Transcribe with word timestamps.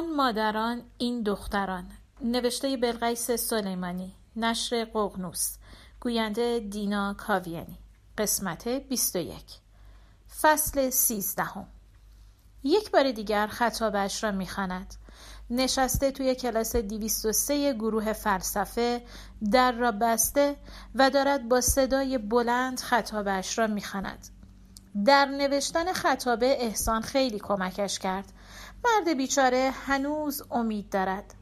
آن 0.00 0.14
مادران 0.16 0.82
این 0.98 1.22
دختران. 1.22 1.90
نوشته 2.20 2.76
بلقیس 2.76 3.30
سلیمانی 3.30 4.14
نشر 4.36 4.84
قغنوس. 4.84 5.56
گوینده 6.00 6.60
دینا 6.60 7.14
کاویانی. 7.14 7.78
قسمت 8.18 8.68
21 8.68 9.44
فصل 10.40 10.90
سیزدهم. 10.90 11.66
یک 12.64 12.90
بار 12.90 13.12
دیگر 13.12 13.46
خطابش 13.46 14.24
را 14.24 14.30
می‌خواند. 14.30 14.94
نشسته 15.50 16.10
توی 16.10 16.34
کلاس 16.34 16.76
203 16.76 17.72
گروه 17.74 18.12
فلسفه 18.12 19.02
در 19.52 19.72
را 19.72 19.92
بسته 19.92 20.56
و 20.94 21.10
دارد 21.10 21.48
با 21.48 21.60
صدای 21.60 22.18
بلند 22.18 22.80
خطابش 22.80 23.58
را 23.58 23.66
می‌خواند. 23.66 24.28
در 25.04 25.24
نوشتن 25.24 25.92
خطابه 25.92 26.56
احسان 26.60 27.02
خیلی 27.02 27.38
کمکش 27.38 27.98
کرد. 27.98 28.32
مرد 28.84 29.16
بیچاره 29.16 29.72
هنوز 29.86 30.42
امید 30.50 30.90
دارد. 30.90 31.34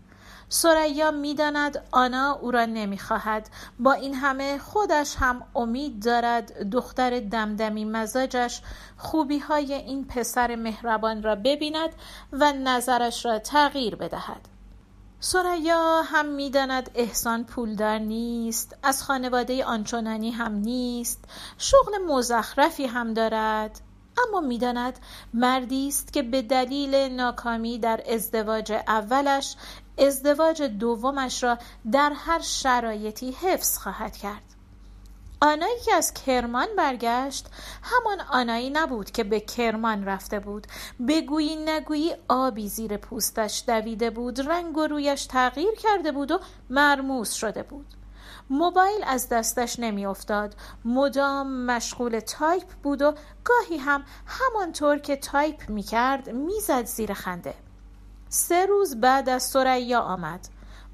سریا 0.48 1.10
می‌داند 1.10 1.84
آنا 1.92 2.38
او 2.42 2.50
را 2.50 2.64
نمی‌خواهد. 2.64 3.50
با 3.78 3.92
این 3.92 4.14
همه 4.14 4.58
خودش 4.58 5.16
هم 5.18 5.42
امید 5.54 6.04
دارد 6.04 6.70
دختر 6.70 7.20
دمدمی 7.20 7.84
مزاجش 7.84 8.62
خوبی 8.96 9.38
های 9.38 9.74
این 9.74 10.04
پسر 10.04 10.56
مهربان 10.56 11.22
را 11.22 11.34
ببیند 11.34 11.90
و 12.32 12.52
نظرش 12.52 13.24
را 13.24 13.38
تغییر 13.38 13.96
بدهد. 13.96 14.57
سریا 15.20 16.02
هم 16.02 16.26
می‌داند 16.26 16.90
احسان 16.94 17.44
پولدار 17.44 17.98
نیست 17.98 18.76
از 18.82 19.02
خانواده 19.02 19.64
آنچنانی 19.64 20.30
هم 20.30 20.52
نیست 20.52 21.24
شغل 21.58 21.98
مزخرفی 21.98 22.86
هم 22.86 23.14
دارد. 23.14 23.80
اما 24.28 24.40
می‌داند 24.40 24.98
مردی 25.34 25.88
است 25.88 26.12
که 26.12 26.22
به 26.22 26.42
دلیل 26.42 26.94
ناکامی 26.94 27.78
در 27.78 28.02
ازدواج 28.08 28.72
اولش 28.72 29.56
ازدواج 29.98 30.62
دومش 30.62 31.42
را 31.42 31.58
در 31.92 32.12
هر 32.14 32.40
شرایطی 32.40 33.30
حفظ 33.30 33.78
خواهد 33.78 34.16
کرد. 34.16 34.47
آنایی 35.40 35.80
که 35.84 35.94
از 35.94 36.14
کرمان 36.14 36.66
برگشت 36.76 37.46
همان 37.82 38.20
آنایی 38.20 38.70
نبود 38.70 39.10
که 39.10 39.24
به 39.24 39.40
کرمان 39.40 40.04
رفته 40.04 40.40
بود. 40.40 40.66
بگویی 41.08 41.56
نگویی 41.56 42.14
آبی 42.28 42.68
زیر 42.68 42.96
پوستش 42.96 43.64
دویده 43.66 44.10
بود 44.10 44.40
رنگ 44.40 44.76
و 44.76 44.86
رویش 44.86 45.26
تغییر 45.26 45.74
کرده 45.74 46.12
بود 46.12 46.30
و 46.30 46.40
مرموز 46.70 47.30
شده 47.30 47.62
بود. 47.62 47.86
موبایل 48.50 49.04
از 49.06 49.28
دستش 49.28 49.78
نمیافتاد. 49.80 50.54
مدام 50.84 51.64
مشغول 51.64 52.20
تایپ 52.20 52.68
بود 52.82 53.02
و 53.02 53.14
گاهی 53.44 53.76
هم 53.76 54.04
همانطور 54.26 54.98
که 54.98 55.16
تایپ 55.16 55.70
می‌کرد 55.70 56.30
می‌زد 56.30 56.84
زیر 56.84 57.14
خنده. 57.14 57.54
سه 58.28 58.66
روز 58.66 59.00
بعد 59.00 59.28
از 59.28 59.42
ثریا 59.42 60.00
آمد. 60.00 60.48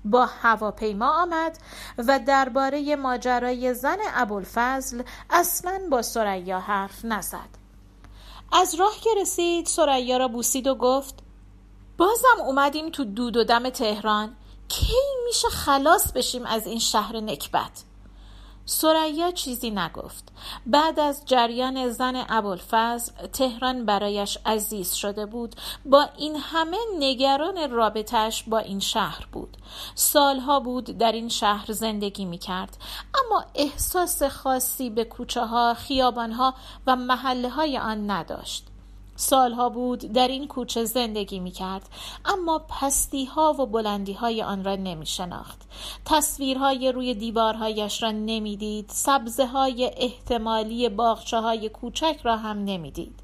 با 0.05 0.27
هواپیما 0.27 1.23
آمد 1.23 1.59
و 1.99 2.21
درباره 2.27 2.97
ماجرای 2.97 3.75
زن 3.75 3.99
ابوالفضل 4.15 5.03
اصلا 5.31 5.81
با 5.91 6.03
ثریا 6.03 6.61
حرف 6.61 7.05
نزد. 7.05 7.49
از 8.53 8.75
راه 8.75 8.95
که 9.01 9.11
رسید 9.21 9.67
ثریا 9.67 10.17
را 10.17 10.29
بوسید 10.29 10.67
و 10.67 10.75
گفت 10.75 11.15
بازم 11.99 12.41
اومدیم 12.47 12.91
تو 12.91 13.05
دود 13.05 13.37
و 13.37 13.45
دم 13.45 13.71
تهران. 13.71 14.37
کی 14.69 14.97
میشه 15.27 15.49
خلاص 15.49 16.13
بشیم 16.13 16.47
از 16.47 16.67
این 16.67 16.79
شهر 16.79 17.21
نکبت؟ 17.21 17.85
سریا 18.67 19.31
چیزی 19.31 19.71
نگفت. 19.71 20.33
بعد 20.67 21.01
از 21.01 21.23
جریان 21.27 21.89
زن 21.91 22.25
ابوالفضل 22.29 23.27
تهران 23.27 23.85
برایش 23.85 24.39
عزیز 24.47 24.93
شده 24.93 25.27
بود. 25.27 25.55
با 25.85 26.09
این 26.17 26.37
همه 26.37 26.77
نگران 26.99 27.71
رابطهش 27.71 28.45
با 28.47 28.59
این 28.59 28.81
شهر 28.81 29.27
بود. 29.33 29.57
سالها 29.95 30.61
بود 30.61 30.85
در 30.85 31.13
این 31.13 31.29
شهر 31.29 31.73
زندگی 31.73 32.25
می 32.25 32.39
کرد 32.39 32.77
اما 33.15 33.45
احساس 33.55 34.23
خاصی 34.23 34.91
به 34.91 35.05
کوچه 35.05 35.45
ها 35.45 35.75
خیابان 35.75 36.33
ها 36.33 36.55
و 36.87 36.97
محله 36.97 37.49
های 37.49 37.79
آن 37.79 38.11
نداشت. 38.11 38.67
سالها 39.17 39.69
بود 39.69 39.99
در 39.99 40.29
این 40.29 40.49
کوچه 40.49 40.85
زندگی 40.85 41.41
می 41.41 41.51
کرد 41.51 41.89
اما 42.25 42.67
پستی 42.69 43.25
ها 43.25 43.57
و 43.59 43.67
بلندی 43.67 44.13
های 44.13 44.43
آن 44.43 44.65
را 44.65 44.77
نمی 44.77 45.07
شناخت 45.07 45.63
تصویرهای 46.05 46.93
روی 46.93 47.15
دیوارهایش 47.15 48.03
را 48.03 48.11
نمی‌دید 48.11 48.89
سبزه 48.89 49.47
های 49.47 49.91
احتمالی 49.97 50.89
باغچه 50.89 51.39
های 51.39 51.69
کوچک 51.69 52.21
را 52.23 52.37
هم 52.37 52.65
نمی‌دید. 52.65 53.21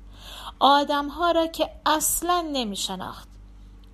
آدم 0.58 1.08
ها 1.08 1.30
را 1.30 1.46
که 1.46 1.70
اصلا 1.86 2.48
نمی 2.52 2.76
شناخت 2.76 3.28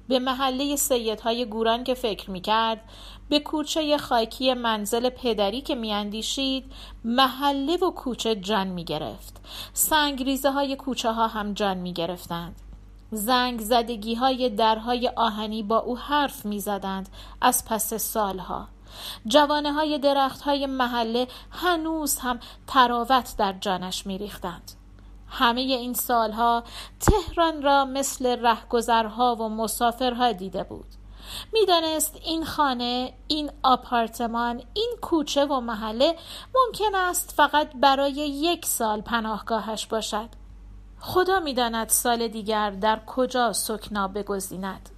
به 0.08 0.18
محله 0.18 0.76
سیدهای 0.76 1.44
گوران 1.44 1.84
که 1.84 1.94
فکر 1.94 2.30
می 2.30 2.40
کرد 2.40 2.80
به 3.28 3.40
کوچه 3.40 3.98
خاکی 3.98 4.54
منزل 4.54 5.08
پدری 5.08 5.60
که 5.60 5.74
میاندیشید 5.74 6.72
محله 7.04 7.76
و 7.76 7.90
کوچه 7.90 8.34
جان 8.34 8.66
می 8.66 8.84
گرفت 8.84 9.40
سنگریزه 9.72 10.50
های 10.50 10.76
کوچه 10.76 11.12
ها 11.12 11.26
هم 11.26 11.52
جان 11.52 11.76
می 11.76 11.92
گرفتند 11.92 12.56
زنگ 13.10 13.60
زدگی 13.60 14.14
های 14.14 14.50
درهای 14.50 15.08
آهنی 15.16 15.62
با 15.62 15.78
او 15.78 15.98
حرف 15.98 16.46
می 16.46 16.60
زدند 16.60 17.08
از 17.40 17.64
پس 17.64 17.94
سالها. 17.94 18.68
جوانه 19.26 19.72
های 19.72 19.98
درخت 19.98 20.42
های 20.42 20.66
محله 20.66 21.28
هنوز 21.50 22.18
هم 22.18 22.40
تراوت 22.66 23.34
در 23.38 23.52
جانش 23.52 24.06
می 24.06 24.18
ریختند. 24.18 24.72
همه 25.28 25.60
این 25.60 25.94
سالها 25.94 26.64
تهران 27.00 27.62
را 27.62 27.84
مثل 27.84 28.26
رهگذرها 28.42 29.36
و 29.36 29.48
مسافرها 29.48 30.32
دیده 30.32 30.64
بود. 30.64 30.86
می‌دانست 31.52 32.16
این 32.24 32.44
خانه 32.44 33.12
این 33.28 33.50
آپارتمان 33.62 34.62
این 34.74 34.94
کوچه 35.02 35.44
و 35.44 35.60
محله 35.60 36.16
ممکن 36.54 36.94
است 36.94 37.34
فقط 37.36 37.70
برای 37.74 38.12
یک 38.12 38.66
سال 38.66 39.00
پناهگاهش 39.00 39.86
باشد. 39.86 40.28
خدا 41.00 41.40
می‌داند 41.40 41.88
سال 41.88 42.28
دیگر 42.28 42.70
در 42.70 43.00
کجا 43.06 43.52
سکنا 43.52 44.08
بگزیند. 44.08 44.95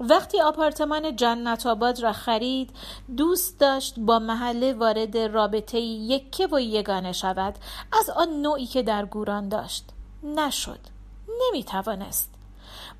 وقتی 0.00 0.40
آپارتمان 0.40 1.16
جنت 1.16 1.66
آباد 1.66 2.00
را 2.00 2.12
خرید 2.12 2.70
دوست 3.16 3.60
داشت 3.60 3.94
با 3.98 4.18
محله 4.18 4.72
وارد 4.72 5.18
رابطه 5.18 5.80
یکه 5.80 6.48
و 6.52 6.60
یگانه 6.60 7.12
شود. 7.12 7.54
از 8.00 8.10
آن 8.10 8.28
نوعی 8.42 8.66
که 8.66 8.82
در 8.82 9.04
گوران 9.04 9.48
داشت. 9.48 9.84
نشد. 10.22 10.80
نمی 11.28 11.64
توانست 11.64 12.35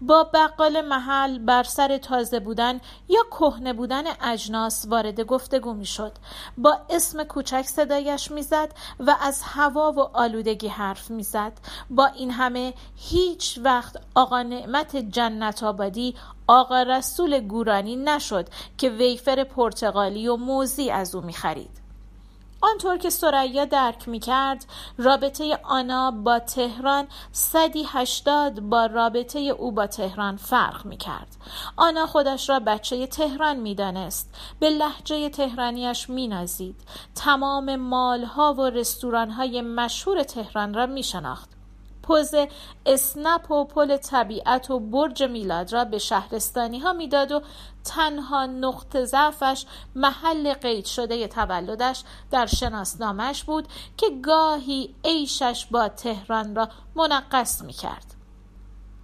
با 0.00 0.24
بقال 0.34 0.80
محل 0.80 1.38
بر 1.38 1.62
سر 1.62 1.98
تازه 1.98 2.40
بودن 2.40 2.80
یا 3.08 3.20
کهنه 3.30 3.72
بودن 3.72 4.04
اجناس 4.22 4.86
وارد 4.88 5.20
گفتگو 5.20 5.74
می‌شد. 5.74 6.12
با 6.58 6.78
اسم 6.90 7.24
کوچک 7.24 7.62
صدایش 7.62 8.30
می‌زد 8.30 8.72
و 9.00 9.16
از 9.20 9.42
هوا 9.44 9.92
و 9.92 10.00
آلودگی 10.00 10.68
حرف 10.68 11.10
می‌زد. 11.10 11.52
با 11.90 12.06
این 12.06 12.30
همه 12.30 12.74
هیچ 12.96 13.60
وقت 13.62 13.96
آقا 14.14 14.42
نعمت 14.42 14.96
جنت 14.96 15.62
آبادی 15.62 16.14
آقا 16.46 16.82
رسول 16.82 17.40
گورانی 17.40 17.96
نشد 17.96 18.48
که 18.78 18.90
ویفر 18.90 19.44
پرتغالی 19.44 20.28
و 20.28 20.36
موزی 20.36 20.90
از 20.90 21.14
او 21.14 21.20
می‌خرید. 21.22 21.85
آنطور 22.60 22.96
که 22.96 23.10
سریا 23.10 23.64
درک 23.64 24.08
می 24.08 24.20
کرد 24.20 24.66
رابطه 24.98 25.58
آنا 25.62 26.10
با 26.10 26.38
تهران 26.38 27.08
صدی 27.32 27.84
هشتاد 27.88 28.60
با 28.60 28.86
رابطه 28.86 29.38
او 29.38 29.72
با 29.72 29.86
تهران 29.86 30.36
فرق 30.36 30.86
می 30.86 30.96
کرد. 30.96 31.36
آنا 31.76 32.06
خودش 32.06 32.48
را 32.50 32.60
بچه 32.60 33.06
تهران 33.06 33.56
می 33.56 33.74
دانست. 33.74 34.34
به 34.60 34.70
لحجه 34.70 35.28
تهرانیش 35.28 36.10
می 36.10 36.28
نازید. 36.28 36.80
تمام 37.14 37.76
مالها 37.76 38.54
و 38.54 38.60
رستورانهای 38.60 39.62
مشهور 39.62 40.22
تهران 40.22 40.74
را 40.74 40.86
می 40.86 41.02
شناخت. 41.02 41.55
پوز 42.06 42.34
اسنپ 42.86 43.50
و 43.50 43.64
پل 43.64 43.96
طبیعت 43.96 44.70
و 44.70 44.80
برج 44.80 45.22
میلاد 45.22 45.72
را 45.72 45.84
به 45.84 45.98
شهرستانی 45.98 46.78
ها 46.78 46.92
می‌داد 46.92 47.32
و 47.32 47.42
تنها 47.84 48.46
نقطه 48.46 49.04
ضعفش 49.04 49.66
محل 49.94 50.54
قید 50.54 50.84
شده 50.84 51.28
تولدش 51.28 52.04
در 52.30 52.46
شناسنامش 52.46 53.44
بود 53.44 53.68
که 53.96 54.06
گاهی 54.22 54.94
عیشش 55.04 55.66
با 55.70 55.88
تهران 55.88 56.54
را 56.54 56.68
منقص 56.94 57.62
می 57.62 57.72
کرد. 57.72 58.14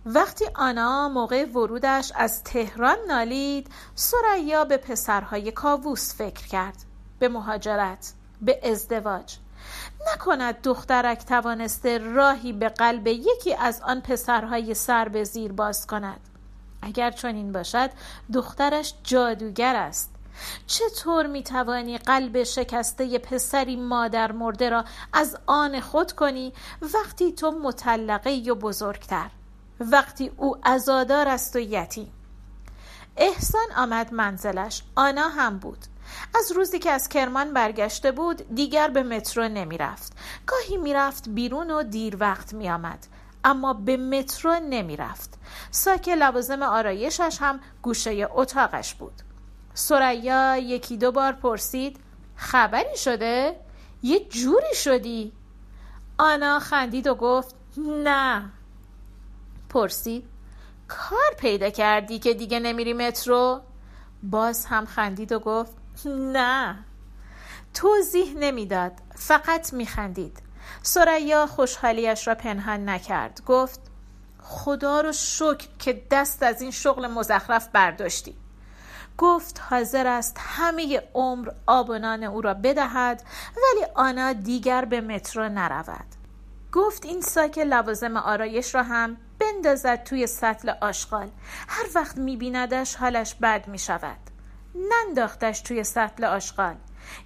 وقتی 0.06 0.44
آنا 0.54 1.08
موقع 1.08 1.44
ورودش 1.44 2.12
از 2.14 2.44
تهران 2.44 2.96
نالید 3.08 3.70
سریا 3.94 4.64
به 4.64 4.76
پسرهای 4.76 5.52
کاووس 5.52 6.14
فکر 6.14 6.46
کرد 6.46 6.76
به 7.19 7.28
مهاجرت 7.28 8.12
به 8.43 8.70
ازدواج 8.70 9.37
نکند 10.12 10.62
دخترک 10.62 11.25
توانسته 11.25 11.99
راهی 11.99 12.53
به 12.53 12.69
قلب 12.69 13.06
یکی 13.06 13.55
از 13.55 13.81
آن 13.81 14.00
پسرهای 14.00 14.75
سر 14.75 15.09
به 15.09 15.25
زیر 15.25 15.53
باز 15.53 15.87
کند. 15.87 16.20
اگر 16.82 17.11
چنین 17.11 17.53
باشد 17.53 17.91
دخترش 18.32 18.94
جادوگر 19.03 19.76
است. 19.76 20.11
چطور 20.67 21.26
می 21.26 21.43
توانی 21.43 21.99
قلب 21.99 22.43
شکسته 22.43 23.19
پسری 23.19 23.76
مادر 23.76 24.32
مرده 24.32 24.69
را 24.69 24.85
از 25.12 25.38
آن 25.47 25.81
خود 25.81 26.12
کنی 26.12 26.53
وقتی 26.94 27.32
تو 27.32 27.50
مطلقه 27.50 28.43
و 28.50 28.55
بزرگتر؟ 28.55 29.31
وقتی 29.81 30.32
او 30.37 30.56
ازادار 30.62 31.29
است 31.29 31.56
و 31.56 31.59
یتیم. 31.59 32.12
احسان 33.17 33.73
آمد 33.76 34.12
منزلش. 34.12 34.82
آنا 34.94 35.29
هم 35.29 35.59
بود. 35.59 35.79
از 36.35 36.53
روزی 36.53 36.79
که 36.79 36.91
از 36.91 37.09
کرمان 37.09 37.53
برگشته 37.53 38.12
بود 38.12 38.55
دیگر 38.55 38.88
به 38.88 39.03
مترو 39.03 39.49
نمی 39.49 39.79
رفت 39.79 40.12
گاهی 40.47 40.76
می 40.76 40.94
رفت 40.94 41.29
بیرون 41.29 41.70
و 41.70 41.82
دیر 41.82 42.17
وقت 42.20 42.53
می 42.53 42.70
آمد 42.70 43.06
اما 43.44 43.73
به 43.73 43.97
مترو 43.97 44.61
نمی 44.70 44.97
رفت 44.97 45.38
ساک 45.70 46.09
لوازم 46.09 46.62
آرایشش 46.62 47.38
هم 47.41 47.61
گوشه 47.82 48.29
اتاقش 48.35 48.94
بود 48.94 49.23
سریا 49.75 50.56
یکی 50.56 50.97
دو 50.97 51.12
بار 51.12 51.32
پرسید 51.32 52.00
خبری 52.37 52.97
شده؟ 52.97 53.61
یه 54.03 54.20
جوری 54.25 54.75
شدی؟ 54.75 55.32
آنا 56.19 56.59
خندید 56.59 57.06
و 57.06 57.14
گفت 57.14 57.55
نه 57.79 58.50
پرسید 59.69 60.25
کار 60.88 61.35
پیدا 61.38 61.70
کردی 61.70 62.19
که 62.19 62.35
دیگه 62.35 62.61
نمیری 62.61 62.93
مترو؟ 62.93 63.61
باز 64.23 64.67
هم 64.67 64.87
خندید 64.87 65.32
و 65.32 65.38
گفت 65.38 65.76
نه. 66.06 66.84
توضیح 67.75 68.34
نمی‌داد. 68.38 68.93
فقط 69.14 69.72
میخندید. 69.72 70.43
سریا 70.82 71.46
خوشحالیش 71.46 72.28
را 72.28 72.34
پنهان 72.34 72.88
نکرد. 72.88 73.43
گفت 73.46 73.81
خدا 74.43 75.00
رو 75.00 75.12
شکر 75.12 75.69
که 75.78 76.02
دست 76.10 76.43
از 76.43 76.62
این 76.62 76.70
شغل 76.70 77.06
مزخرف 77.06 77.69
برداشتی. 77.72 78.37
گفت 79.19 79.60
حاضر 79.70 80.06
است 80.06 80.37
همه 80.40 81.02
عمر 81.14 81.50
آبنان 81.66 82.25
او 82.25 82.40
را 82.40 82.54
بدهد 82.54 83.22
ولی 83.56 83.87
آنا 83.94 84.32
دیگر 84.32 84.84
به 84.84 85.00
مترو 85.00 85.49
نرود. 85.49 86.06
گفت 86.72 87.04
این 87.04 87.20
ساک 87.20 87.58
لوازم 87.58 88.16
آرایش 88.16 88.75
را 88.75 88.82
هم 88.82 89.16
بندازد 89.38 90.04
توی 90.04 90.26
سطل 90.26 90.72
آشغال. 90.81 91.31
هر 91.69 91.87
وقت 91.94 92.19
میبیندش 92.19 92.94
حالش 92.94 93.34
بد 93.34 93.69
می‌شود. 93.69 94.31
ننداختش 94.75 95.61
توی 95.61 95.85
سطل 95.85 96.25
آشغال. 96.25 96.77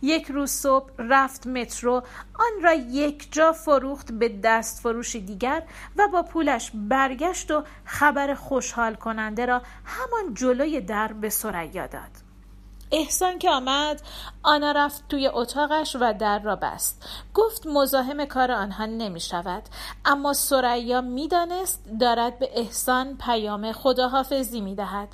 یک 0.02 0.26
روز 0.26 0.50
صبح 0.50 0.90
رفت 0.98 1.46
مترو 1.46 1.94
آن 2.34 2.62
را 2.62 2.74
یک 2.74 3.32
جا 3.32 3.52
فروخت 3.52 4.12
به 4.12 4.28
دست 4.28 4.80
فروشی 4.80 5.20
دیگر 5.20 5.62
و 5.96 6.08
با 6.08 6.22
پولش 6.22 6.70
برگشت 6.74 7.50
و 7.50 7.64
خبر 7.84 8.34
خوشحال 8.34 8.94
کننده 8.94 9.46
را 9.46 9.62
همان 9.84 10.34
جلوی 10.34 10.80
در 10.80 11.12
به 11.12 11.30
سریا 11.30 11.86
داد. 11.86 12.26
احسان 12.92 13.38
که 13.38 13.50
آمد 13.50 14.02
آنا 14.42 14.72
رفت 14.72 15.08
توی 15.08 15.26
اتاقش 15.28 15.96
و 16.00 16.12
در 16.12 16.38
را 16.38 16.56
بست. 16.56 17.08
گفت 17.34 17.66
مزاحم 17.66 18.24
کار 18.24 18.52
آنها 18.52 18.86
نمی 18.86 19.20
شود 19.20 19.62
اما 20.04 20.32
سریا 20.32 21.00
می 21.00 21.28
دانست 21.28 21.84
دارد 22.00 22.38
به 22.38 22.50
احسان 22.54 23.16
پیام 23.16 23.72
خداحافظی 23.72 24.60
می 24.60 24.74
دهد. 24.74 25.08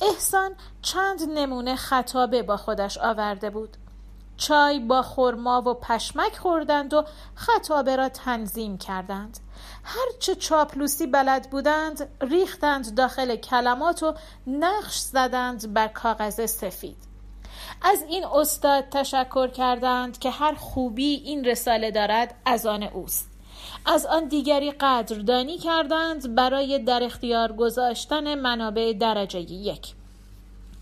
احسان 0.00 0.50
چند 0.82 1.22
نمونه 1.22 1.76
خطابه 1.76 2.42
با 2.42 2.56
خودش 2.56 2.98
آورده 2.98 3.50
بود. 3.50 3.76
چای 4.36 4.80
با 4.80 5.02
خرما 5.02 5.62
و 5.66 5.74
پشمک 5.74 6.36
خوردند 6.36 6.94
و 6.94 7.04
خطابه 7.34 7.96
را 7.96 8.08
تنظیم 8.08 8.78
کردند. 8.78 9.38
هرچه 9.84 10.34
چاپلوسی 10.34 11.06
بلد 11.06 11.50
بودند 11.50 12.08
ریختند 12.20 12.94
داخل 12.94 13.36
کلمات 13.36 14.02
و 14.02 14.14
نقش 14.46 14.98
زدند 14.98 15.74
بر 15.74 15.88
کاغذ 15.88 16.46
سفید. 16.50 16.96
از 17.82 18.02
این 18.02 18.24
استاد 18.24 18.88
تشکر 18.88 19.48
کردند 19.48 20.18
که 20.18 20.30
هر 20.30 20.54
خوبی 20.54 21.14
این 21.14 21.44
رساله 21.44 21.90
دارد 21.90 22.34
از 22.44 22.66
آن 22.66 22.82
اوست. 22.82 23.30
از 23.90 24.06
آن 24.06 24.24
دیگری 24.24 24.70
قدردانی 24.70 25.58
کردند 25.58 26.34
برای 26.34 26.78
در 26.78 27.02
اختیار 27.02 27.52
گذاشتن 27.52 28.34
منابع 28.34 28.92
درجه 28.92 29.40
یک. 29.40 29.94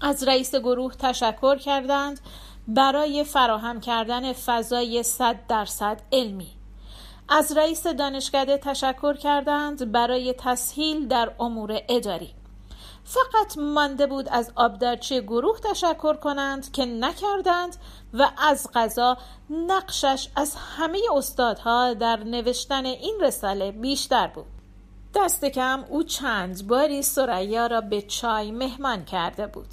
از 0.01 0.23
رئیس 0.23 0.55
گروه 0.55 0.95
تشکر 0.95 1.57
کردند 1.57 2.21
برای 2.69 3.25
فراهم 3.25 3.81
کردن 3.81 4.33
فضای 4.33 5.03
صد 5.03 5.37
درصد 5.49 6.03
علمی. 6.13 6.49
از 7.29 7.57
رئیس 7.57 7.87
دانشکده 7.87 8.59
تشکر 8.59 9.17
کردند 9.17 9.93
برای 9.93 10.35
تسهیل 10.39 11.09
در 11.09 11.33
امور 11.41 11.81
اداری. 11.89 12.31
فقط 13.07 13.59
مانده 13.59 14.07
بود 14.07 14.29
از 14.29 14.53
آبدارچی 14.55 15.21
گروه 15.21 15.61
تشکر 15.61 16.17
کنند 16.17 16.73
که 16.73 16.87
نکردند 16.87 17.77
و 18.15 18.31
از 18.39 18.69
غذا 18.75 19.17
نقشش 19.51 20.29
از 20.37 20.57
همه 20.57 20.99
استادها 21.15 21.95
در 21.95 22.25
نوشتن 22.25 22.87
این 22.87 23.19
رساله 23.21 23.73
بیشتر 23.73 24.27
بود. 24.27 24.47
دست 25.15 25.45
کم 25.45 25.85
او 25.89 26.03
چند 26.03 26.67
باری 26.67 27.03
سریا 27.03 27.67
را 27.67 27.81
به 27.81 28.03
چای 28.03 28.53
مهمان 28.53 29.05
کرده 29.05 29.47
بود. 29.47 29.69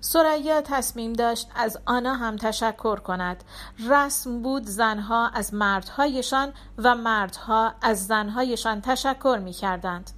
سریا 0.00 0.60
تصمیم 0.60 1.12
داشت 1.12 1.48
از 1.54 1.78
آنا 1.86 2.14
هم 2.14 2.36
تشکر 2.36 2.96
کند. 2.96 3.44
رسم 3.88 4.42
بود 4.42 4.66
زنها 4.66 5.28
از 5.28 5.54
مردهایشان 5.54 6.52
و 6.78 6.94
مردها 6.94 7.74
از 7.82 8.06
زنهایشان 8.06 8.80
تشکر 8.80 9.40
می 9.44 9.52
کردند 9.52 10.10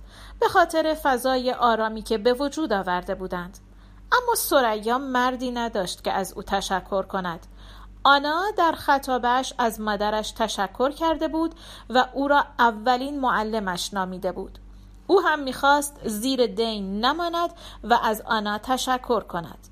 به 0.43 0.49
خاطر 0.49 0.95
فضای 1.03 1.53
آرامی 1.53 2.03
که 2.03 2.19
به 2.19 2.33
وجود 2.33 2.73
آورده 2.73 3.15
بودند. 3.15 3.59
اما 4.13 4.35
سریا 4.35 4.99
مردی 4.99 5.51
نداشت 5.51 6.05
که 6.05 6.13
از 6.13 6.33
او 6.33 6.43
تشکر 6.43 7.03
کند. 7.03 7.47
آنا 8.05 8.43
در 8.57 8.73
خطابش 8.73 9.55
از 9.59 9.81
مادرش 9.81 10.31
تشکر 10.31 10.91
کرده 10.91 11.29
بود 11.29 11.55
و 11.91 12.07
او 12.13 12.29
را 12.29 12.45
اولین 12.59 13.21
معلمش 13.21 13.95
نامیده 13.95 14.33
بود. 14.33 14.59
او 15.07 15.21
هم 15.21 15.39
می‌خواست 15.43 16.09
زیر 16.09 16.47
دین 16.47 17.05
نماند 17.05 17.51
و 17.85 17.99
از 18.03 18.23
آنا 18.27 18.59
تشکر 18.59 19.21
کند. 19.21 19.69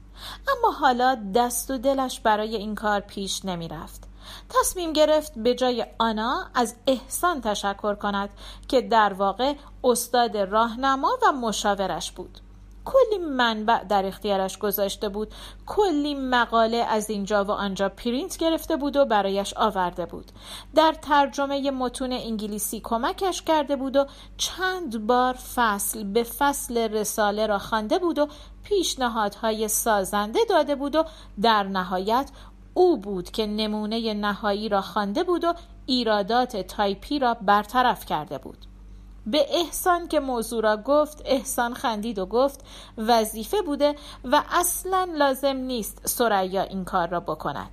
اما 0.48 0.72
حالا 0.72 1.18
دست 1.34 1.70
و 1.70 1.78
دلش 1.78 2.20
برای 2.20 2.56
این 2.56 2.74
کار 2.74 3.00
پیش 3.00 3.44
نمی 3.44 3.68
رفت. 3.68 4.09
تصمیم 4.48 4.92
گرفت 4.92 5.32
به 5.36 5.54
جای 5.54 5.86
آنا 5.98 6.44
از 6.54 6.74
احسان 6.86 7.40
تشکر 7.40 7.94
کند 7.94 8.30
که 8.68 8.80
در 8.80 9.12
واقع 9.12 9.54
استاد 9.84 10.36
راهنما 10.36 11.18
و 11.22 11.32
مشاورش 11.32 12.12
بود. 12.12 12.38
کلی 12.84 13.18
منبع 13.18 13.84
در 13.84 14.06
اختیارش 14.06 14.58
گذاشته 14.58 15.08
بود. 15.08 15.34
کلی 15.66 16.14
مقاله 16.14 16.76
از 16.76 17.10
اینجا 17.10 17.44
و 17.44 17.50
آنجا 17.50 17.88
پرینت 17.88 18.36
گرفته 18.36 18.76
بود 18.76 18.96
و 18.96 19.04
برایش 19.04 19.54
آورده 19.56 20.06
بود. 20.06 20.32
در 20.74 20.94
ترجمه 21.02 21.70
متون 21.70 22.12
انگلیسی 22.12 22.80
کمکش 22.84 23.42
کرده 23.42 23.76
بود 23.76 23.96
و 23.96 24.06
چند 24.36 25.06
بار 25.06 25.34
فصل 25.34 26.04
به 26.04 26.22
فصل 26.22 26.76
رساله 26.78 27.46
را 27.46 27.58
خوانده 27.58 27.98
بود 27.98 28.18
و 28.18 28.28
پیشنهادهای 28.62 29.68
سازنده 29.68 30.38
داده 30.48 30.74
بود 30.74 30.96
و 30.96 31.04
در 31.42 31.62
نهایت 31.62 32.30
او 32.74 32.96
بود 32.96 33.30
که 33.30 33.46
نمونه 33.46 34.14
نهایی 34.14 34.68
را 34.68 34.80
خوانده 34.80 35.22
بود 35.22 35.44
و 35.44 35.54
ایرادات 35.86 36.56
تایپی 36.56 37.18
را 37.18 37.34
برطرف 37.34 38.06
کرده 38.06 38.38
بود 38.38 38.58
به 39.26 39.46
احسان 39.50 40.08
که 40.08 40.20
موضوع 40.20 40.62
را 40.62 40.76
گفت 40.76 41.22
احسان 41.24 41.74
خندید 41.74 42.18
و 42.18 42.26
گفت 42.26 42.64
وظیفه 42.98 43.62
بوده 43.62 43.94
و 44.24 44.42
اصلا 44.50 45.08
لازم 45.14 45.56
نیست 45.56 46.06
ثریا 46.06 46.62
این 46.62 46.84
کار 46.84 47.08
را 47.08 47.20
بکند 47.20 47.70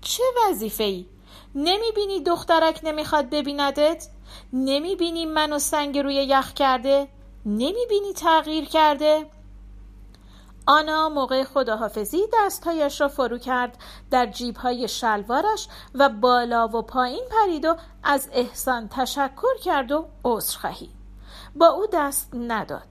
چه 0.00 0.22
وظیفه 0.48 0.84
ای؟ 0.84 1.06
نمی 1.54 1.92
بینی 1.94 2.20
دخترک 2.20 2.80
نمی‌خواد 2.84 3.30
ببیندت؟ 3.30 4.08
نمی 4.52 4.96
بینی 4.96 5.26
منو 5.26 5.58
سنگ 5.58 5.98
روی 5.98 6.14
یخ 6.14 6.52
کرده؟ 6.52 7.08
نمی 7.46 7.86
بینی 7.88 8.12
تغییر 8.12 8.64
کرده؟ 8.64 9.26
آنا 10.66 11.08
موقع 11.08 11.44
خداحافظی 11.44 12.22
دستهایش 12.34 13.00
را 13.00 13.08
فرو 13.08 13.38
کرد 13.38 13.78
در 14.10 14.26
جیبهای 14.26 14.88
شلوارش 14.88 15.68
و 15.94 16.08
بالا 16.08 16.68
و 16.68 16.82
پایین 16.82 17.24
پرید 17.30 17.64
و 17.64 17.76
از 18.02 18.28
احسان 18.32 18.88
تشکر 18.88 19.58
کرد 19.64 19.92
و 19.92 20.08
عذرخواهی 20.24 20.90
با 21.56 21.66
او 21.66 21.86
دست 21.92 22.30
نداد. 22.34 22.86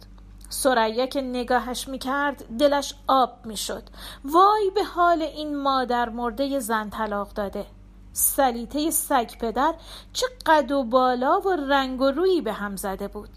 سریا 0.50 1.06
که 1.06 1.22
نگاهش 1.22 1.88
می‌کرد 1.88 2.58
دلش 2.58 2.96
آب 3.08 3.46
می‌شد. 3.46 3.84
وای 4.26 4.72
به 4.76 4.84
حال 4.84 5.22
این 5.22 5.58
مادر 5.58 6.10
مرده 6.10 6.60
زن 6.60 6.90
طلاق 6.90 7.34
داده. 7.34 7.66
سلیته 8.14 8.92
سگ 8.92 9.38
پدر 9.40 9.74
چه 10.14 10.28
قد 10.46 10.72
و 10.72 10.84
بالا 10.84 11.40
و 11.40 11.50
رنگ 11.50 12.02
و 12.02 12.12
رویی 12.12 12.42
به 12.42 12.54
هم 12.54 12.76
زده 12.76 13.08
بود. 13.08 13.30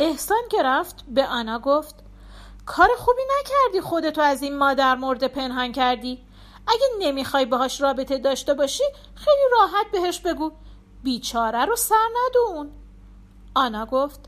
احسان 0.00 0.42
که 0.50 0.62
رفت 0.62 1.04
به 1.08 1.26
آنا 1.26 1.58
گفت 1.58 2.01
کار 2.66 2.88
خوبی 2.98 3.22
نکردی 3.40 3.80
خودتو 3.80 4.20
از 4.20 4.42
این 4.42 4.58
مادر 4.58 4.94
مرده 4.94 5.28
پنهان 5.28 5.72
کردی. 5.72 6.26
اگه 6.66 6.86
نمی‌خوای 6.98 7.44
باهاش 7.44 7.80
رابطه 7.80 8.18
داشته 8.18 8.54
باشی 8.54 8.84
خیلی 9.14 9.42
راحت 9.52 9.86
بهش 9.92 10.20
بگو. 10.20 10.52
بیچاره 11.02 11.64
رو 11.64 11.76
سر 11.76 12.08
ندون. 12.26 12.72
آنا 13.54 13.86
گفت 13.86 14.20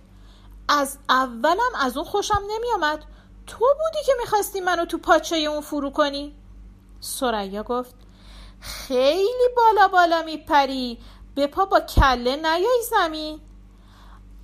از 0.69 0.99
اولم 1.09 1.75
از 1.81 1.97
اون 1.97 2.07
خوشم 2.07 2.43
نمیامد. 2.51 3.05
تو 3.47 3.59
بودی 3.59 4.05
که 4.07 4.13
می‌خواستی 4.21 4.61
منو 4.61 4.85
تو 4.85 4.99
پاچه 4.99 5.37
اون 5.37 5.61
فرو 5.61 5.91
کنی. 5.91 6.37
سریا 7.01 7.63
گفت 7.63 7.95
خیلی 8.61 9.49
بالا 9.57 9.89
بالا 9.89 10.23
میپری. 10.23 10.99
به 11.35 11.47
پا 11.47 11.65
با 11.65 11.81
کله 11.81 12.37
نیای 12.37 12.83
زمین. 12.91 13.41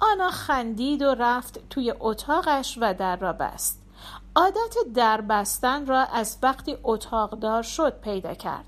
آنا 0.01 0.31
خندید 0.31 1.03
و 1.03 1.15
رفت 1.15 1.69
توی 1.71 1.95
اتاقش 2.01 2.79
و 2.81 2.95
در 2.95 3.17
را 3.17 3.33
بست. 3.33 3.80
عادت 4.37 4.75
دربستن 4.95 5.87
را 5.87 6.05
از 6.05 6.39
وقتی 6.43 6.79
اتاقدار 6.83 7.63
شد 7.63 8.01
پیدا 8.01 8.35
کرد 8.35 8.65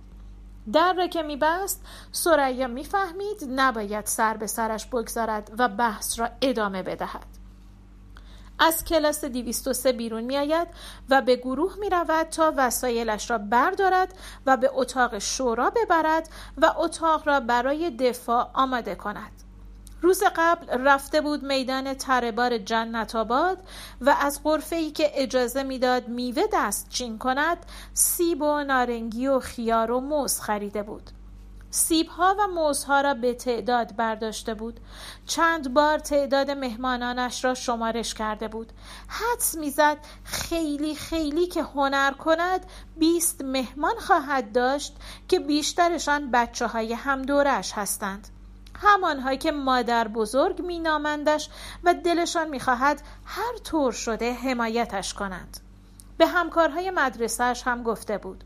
در 0.73 0.93
را 0.93 1.07
که 1.07 1.23
میبست 1.23 1.85
سریا 2.13 2.67
می‌فهمید 2.67 3.49
نباید 3.49 4.07
سر 4.07 4.37
به 4.37 4.47
سرش 4.47 4.87
بگذارد 4.87 5.53
و 5.59 5.69
بحث 5.69 6.19
را 6.19 6.29
ادامه 6.43 6.83
بدهد 6.83 7.27
از 8.59 8.85
کلاس 8.85 9.25
203 9.25 9.93
بیرون 9.93 10.25
می 10.25 10.37
آید 10.37 10.69
و 11.09 11.23
به 11.23 11.37
گروه 11.37 11.77
می 11.79 11.91
رود 11.91 12.27
تا 12.27 12.53
وسایلش 12.57 13.31
را 13.31 13.39
بردارد 13.39 14.15
و 14.47 14.57
به 14.57 14.71
اتاق 14.75 15.19
شورا 15.19 15.71
ببرد 15.71 16.29
و 16.59 16.75
اتاق 16.77 17.29
را 17.29 17.41
برای 17.41 17.91
دفاع 17.91 18.51
آماده 18.55 18.95
کند. 18.95 19.42
روز 20.03 20.23
قبل 20.37 20.67
رفته 20.85 21.21
بود 21.21 21.43
میدان 21.43 21.95
تربار 21.95 22.59
جنت 22.59 23.17
آباد 23.17 23.59
و 24.01 24.17
از 24.21 24.43
قرفه 24.43 24.77
ای 24.77 24.91
که 24.91 25.11
اجازه 25.15 25.63
می‌داد 25.63 26.09
میوه 26.09 26.43
دست 26.53 26.89
چین 26.89 27.19
کند 27.19 27.67
سیب 27.95 28.43
و 28.43 28.65
نارنگی 28.65 29.27
و 29.27 29.41
خیار 29.41 29.91
و 29.91 30.01
موز 30.01 30.41
خریده 30.41 30.83
بود. 30.83 31.11
سیب 31.71 32.07
ها 32.07 32.37
و 32.39 32.47
موز 32.47 32.85
ها 32.85 33.01
را 33.01 33.15
به 33.15 33.35
تعداد 33.35 33.97
برداشته 33.97 34.55
بود. 34.55 34.81
چند 35.27 35.75
بار 35.75 35.99
تعداد 35.99 36.51
مهمانانش 36.51 37.45
را 37.45 37.55
شمارش 37.55 38.15
کرده 38.15 38.49
بود. 38.49 38.73
حدس 39.09 39.55
می‌زد 39.55 39.97
خیلی 40.25 40.95
خیلی 40.95 41.47
که 41.47 41.63
هنر 41.63 42.13
کند 42.13 42.67
بیست 42.97 43.45
مهمان 43.45 43.95
خواهد 43.99 44.53
داشت 44.53 44.97
که 45.29 45.39
بیشترشان 45.39 46.31
بچه 46.31 46.67
های 46.67 46.93
هم 46.93 47.23
دورش 47.23 47.73
هستند. 47.73 48.29
همانهایی 48.83 49.39
که 49.39 49.53
مادر 49.53 50.09
بزرگ 50.09 50.63
مینامندش 50.63 51.49
و 51.85 51.95
دلشان 51.95 52.49
می‌خواهد 52.49 53.03
هر 53.25 53.57
طور 53.65 53.93
شده 53.93 54.33
حمایتش 54.33 55.15
کنند. 55.15 55.61
به 56.17 56.27
همکارهای 56.27 56.91
مدرسهش 56.91 57.63
هم 57.67 57.83
گفته 57.83 58.19
بود. 58.19 58.45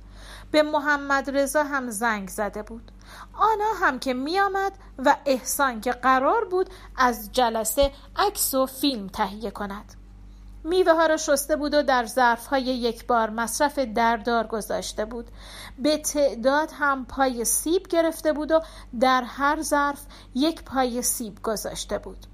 به 0.50 0.62
محمد 0.62 1.36
رضا 1.38 1.62
هم 1.62 1.90
زنگ 1.90 2.28
زده 2.28 2.62
بود. 2.62 2.92
آنا 3.34 3.86
هم 3.86 3.98
که 3.98 4.14
می 4.14 4.40
آمد 4.40 4.72
و 4.98 5.16
احسان 5.26 5.80
که 5.80 5.92
قرار 5.92 6.44
بود 6.44 6.70
از 6.96 7.32
جلسه 7.32 7.92
عکس 8.16 8.54
و 8.54 8.66
فیلم 8.66 9.06
تهیه 9.06 9.50
کند. 9.50 10.05
میوه 10.66 10.92
ها 10.92 11.06
را 11.06 11.16
شسته 11.16 11.56
بود 11.56 11.74
و 11.74 11.82
در 11.82 12.04
ظرف 12.04 12.46
های 12.46 12.62
یک 12.62 13.06
بار 13.06 13.30
مصرف 13.30 13.78
دردار 13.78 14.46
گذاشته 14.46 15.04
بود. 15.04 15.30
به 15.78 15.98
تعداد 15.98 16.70
هم 16.72 17.06
پای 17.06 17.44
سیب 17.44 17.88
گرفته 17.88 18.32
بود 18.32 18.50
و 18.50 18.60
در 19.00 19.22
هر 19.22 19.62
ظرف 19.62 20.00
یک 20.34 20.62
پای 20.62 21.02
سیب 21.02 21.42
گذاشته 21.42 21.98
بود. 21.98 22.26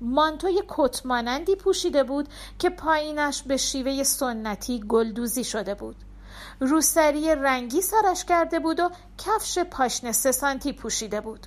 مانتوی 0.00 0.62
کتمانندی 0.68 1.56
پوشیده 1.56 2.04
بود 2.04 2.28
که 2.58 2.70
پایینش 2.70 3.42
به 3.42 3.56
شیوه 3.56 4.02
سنتی 4.02 4.80
گلدوزی 4.88 5.44
شده 5.44 5.74
بود. 5.74 5.96
روسری 6.60 7.34
رنگی 7.34 7.82
سرش 7.82 8.24
کرده 8.24 8.60
بود 8.60 8.80
و 8.80 8.90
کفش 9.18 9.58
پاشنه 9.58 10.12
سه 10.12 10.32
سانتی 10.32 10.72
پوشیده 10.72 11.20
بود. 11.20 11.46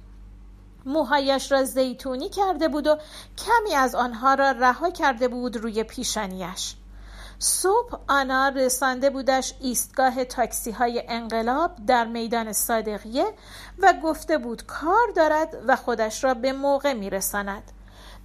موهایش 0.86 1.52
را 1.52 1.64
زیتونی 1.64 2.30
کرده 2.30 2.68
بود 2.68 2.88
و 2.88 2.98
کمی 3.38 3.76
از 3.76 3.96
آنها 3.96 4.34
را 4.34 4.52
رها 4.52 4.90
کرده 4.90 5.28
بود 5.28 5.58
روی 5.58 5.84
پیشانیش. 5.84 6.76
صبح 7.40 8.00
آنا 8.08 8.50
رسانده 8.50 9.10
بودش 9.10 9.54
ایستگاه 9.62 10.24
تاکسی 10.24 10.72
های 10.72 11.04
انقلاب 11.08 11.72
در 11.88 12.06
میدان 12.06 12.54
صادقیه 12.54 13.26
و 13.80 13.94
گفته 14.04 14.38
بود 14.38 14.66
کار 14.66 15.08
دارد 15.16 15.58
و 15.68 15.76
خودش 15.76 16.24
را 16.24 16.34
به 16.34 16.54
موقع 16.54 16.94
میرساند. 16.94 17.72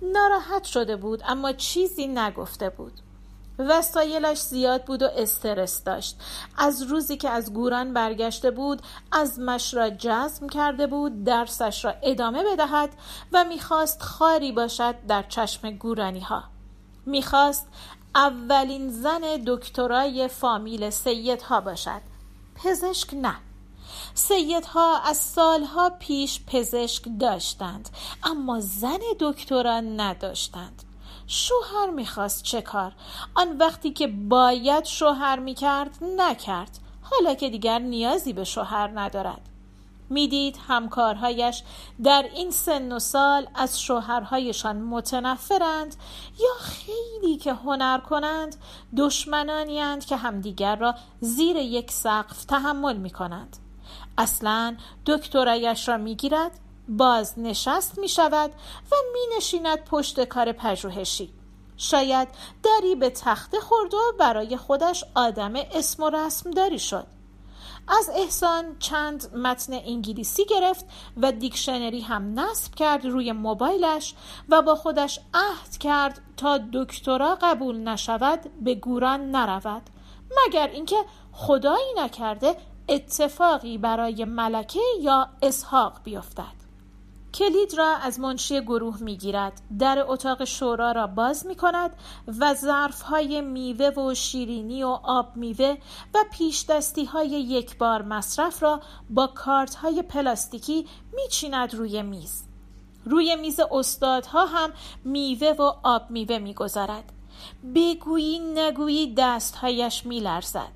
ناراحت 0.03 0.65
شده 0.65 0.97
بود 0.97 1.23
اما 1.27 1.53
چیزی 1.53 2.07
نگفته 2.07 2.71
بود. 2.71 2.93
وسایلش 3.59 4.41
زیاد 4.41 4.85
بود 4.85 5.03
و 5.03 5.09
استرس 5.17 5.85
داشت. 5.85 6.17
از 6.59 6.83
روزی 6.83 7.17
که 7.17 7.31
از 7.31 7.53
گوران 7.53 7.93
برگشته 7.93 8.51
بود 8.51 8.83
از 9.13 9.39
مش 9.39 9.75
را 9.75 9.91
جزم 9.91 10.49
کرده 10.49 10.87
بود 10.87 11.25
درسش 11.25 11.85
را 11.85 11.95
ادامه 12.03 12.45
بدهد 12.45 12.91
و 13.33 13.45
می‌خواست 13.45 14.03
خاری 14.03 14.53
باشد 14.53 14.95
در 15.09 15.23
چشم 15.23 15.71
گورانی 15.71 16.21
ها 16.21 16.45
می‌خواست 17.07 17.69
اولین 18.15 18.89
زن 18.91 19.21
دکترای 19.47 20.29
فامیل 20.29 20.91
سیدها 20.91 21.61
باشد. 21.61 22.01
پزشک 22.55 23.15
نه. 23.15 23.35
سیدها 24.15 24.99
از 24.99 25.17
سالها 25.17 25.91
پیش 25.91 26.41
پزشک 26.47 27.05
داشتند 27.21 27.89
اما 28.23 28.61
زن 28.61 29.01
دکترا 29.21 29.81
نداشتند. 29.81 30.83
شوهر 31.33 31.91
می‌خواست 31.91 32.43
چه 32.43 32.63
کار؟ 32.63 32.93
آن 33.35 33.57
وقتی 33.59 33.91
که 33.91 34.07
باید 34.07 34.85
شوهر 34.85 35.39
می‌کرد 35.39 35.99
نکرد. 36.19 36.79
حالا 37.03 37.35
که 37.35 37.51
دیگر 37.51 37.79
نیازی 37.79 38.33
به 38.33 38.45
شوهر 38.45 38.91
ندارد. 38.95 39.41
می‌دید 40.11 40.59
همکارهایش 40.69 41.63
در 42.05 42.23
این 42.35 42.51
سن 42.51 42.93
و 42.93 42.99
سال 42.99 43.47
از 43.55 43.81
شوهرهایشان 43.83 44.77
متنفرند 44.77 45.97
یا 46.41 46.55
خیلی 46.61 47.37
که 47.37 47.55
هنر 47.55 47.99
کنند 47.99 48.57
دشمنانیند 48.97 50.05
که 50.05 50.17
همدیگر 50.17 50.77
را 50.77 50.95
زیر 51.21 51.57
یک 51.57 51.91
سقف 51.91 52.45
تحمل 52.45 52.97
می 52.97 53.11
کنند 53.11 53.57
اصلا 54.19 54.77
دکترایش 55.07 55.89
را 55.89 55.97
می‌گیرد 55.97 56.59
باز 56.97 57.39
نشست 57.39 57.99
می 57.99 58.09
شود 58.09 58.51
و 58.93 58.95
می 59.13 59.37
نشیند 59.37 59.85
پشت 59.85 60.25
کار 60.25 60.53
پژوهشی. 60.53 61.33
شاید 61.77 62.29
دری 62.63 62.95
به 62.95 63.11
تخته 63.11 63.61
خورد 63.61 63.95
و 63.95 63.99
برای 64.19 64.57
خودش 64.57 65.05
آدم 65.15 65.53
اسم 65.57 66.03
و 66.03 66.11
رسم 66.11 66.51
داری 66.51 66.79
شد. 66.79 67.07
از 67.89 68.11
احسان 68.15 68.79
چند 68.79 69.35
متن 69.37 69.73
انگلیسی 69.73 70.45
گرفت 70.45 70.85
و 71.17 71.33
دیکشنری 71.33 72.01
هم 72.01 72.41
نصب 72.41 72.75
کرد 72.75 73.07
روی 73.07 73.33
موبایلش 73.33 74.15
و 74.49 74.63
با 74.63 74.75
خودش 74.75 75.21
عهد 75.35 75.79
کرد 75.79 76.21
تا 76.37 76.61
دکترا 76.73 77.39
قبول 77.43 77.77
نشود 77.77 78.41
به 78.61 78.75
گوران 78.75 79.31
نرود. 79.31 79.83
مگر 80.47 80.67
اینکه 80.67 80.97
خدایی 81.33 81.95
نکرده 81.97 82.57
اتفاقی 82.89 83.79
برای 83.79 84.25
ملکه 84.25 84.81
یا 85.01 85.29
اسحاق 85.43 86.01
بیفتد. 86.05 86.62
کلید 87.35 87.75
را 87.75 87.97
از 87.97 88.21
منشی 88.21 88.61
گروه 88.61 89.03
می 89.03 89.17
گیرد 89.17 89.61
در 89.79 90.05
اتاق 90.09 90.45
شورا 90.45 90.93
را 90.93 91.07
باز 91.07 91.47
می 91.47 91.55
کند 91.55 91.91
و 92.41 92.55
ظرف 92.55 93.03
های 93.03 93.41
میوه 93.41 93.89
و 93.89 94.15
شیرینی 94.15 94.83
و 94.83 94.99
آب 95.03 95.37
میوه 95.37 95.77
و 96.15 96.19
پیش 96.33 96.67
دستی 96.69 97.05
های 97.05 97.29
یک 97.29 97.79
بار 97.79 98.03
مصرف 98.03 98.63
را 98.63 98.81
با 99.11 99.27
کارت 99.27 99.75
های 99.75 100.03
پلاستیکی 100.03 100.87
می 101.13 101.29
چیند 101.31 101.75
روی 101.75 102.03
میز. 102.03 102.45
روی 103.05 103.37
میز 103.37 103.61
استادها 103.61 104.47
هم 104.47 104.73
میوه 105.05 105.49
و 105.49 105.73
آب 105.83 106.11
میوه 106.11 106.39
می 106.39 106.55
گذارد 106.55 107.13
بگویی 107.75 108.39
نگویی 108.39 109.15
دستهایش 109.15 110.07
می 110.07 110.21
لرزد 110.21 110.73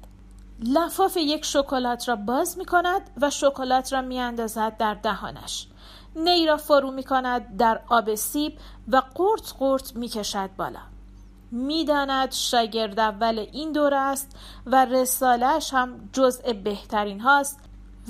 لفاف 0.65 1.17
یک 1.17 1.45
شکلات 1.45 2.09
را 2.09 2.17
باز 2.17 2.59
می 2.59 2.65
کند 2.65 3.11
و 3.23 3.31
شکلات 3.31 3.93
را 3.93 4.03
می 4.03 4.21
اندازد 4.21 4.77
در 4.77 4.95
دهانش. 4.95 5.69
نی 6.17 6.47
را 6.47 6.57
فرو 6.57 6.91
می 6.91 7.03
کند 7.03 7.57
در 7.57 7.81
آب 7.89 8.15
سیب 8.15 8.59
و 8.89 9.03
قرط 9.15 9.53
قرط 9.59 9.97
می 9.97 10.09
کشد 10.09 10.51
بالا. 10.57 10.81
می‌داند 11.51 12.33
شاگرد 12.33 13.01
اول 13.01 13.47
این 13.53 13.73
دوره 13.73 13.97
است 13.97 14.37
و 14.67 14.85
رسالهش 14.85 15.75
هم 15.75 16.09
جزء 16.13 16.53
بهترین 16.53 17.21
هاست 17.21 17.61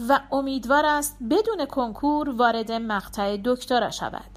و 0.08 0.20
امیدوار 0.32 0.86
است 0.86 1.16
بدون 1.30 1.66
کنکور 1.66 2.30
وارد 2.30 2.72
مقطع 2.72 3.36
دکترا 3.44 3.90
شود. 3.90 4.30